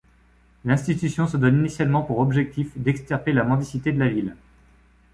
[0.65, 4.35] L’institution se donne initialement pour objectif d’extirper la mendicité de la ville.